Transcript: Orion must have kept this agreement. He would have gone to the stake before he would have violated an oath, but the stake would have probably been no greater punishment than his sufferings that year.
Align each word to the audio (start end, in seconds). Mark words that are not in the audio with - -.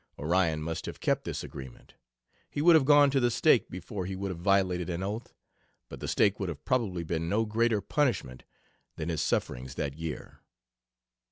Orion 0.17 0.63
must 0.63 0.87
have 0.87 0.99
kept 0.99 1.25
this 1.25 1.43
agreement. 1.43 1.93
He 2.49 2.59
would 2.59 2.73
have 2.73 2.85
gone 2.85 3.11
to 3.11 3.19
the 3.19 3.29
stake 3.29 3.69
before 3.69 4.07
he 4.07 4.15
would 4.15 4.31
have 4.31 4.39
violated 4.39 4.89
an 4.89 5.03
oath, 5.03 5.35
but 5.89 5.99
the 5.99 6.07
stake 6.07 6.39
would 6.39 6.49
have 6.49 6.65
probably 6.65 7.03
been 7.03 7.29
no 7.29 7.45
greater 7.45 7.81
punishment 7.81 8.43
than 8.95 9.09
his 9.09 9.21
sufferings 9.21 9.75
that 9.75 9.93
year. 9.99 10.41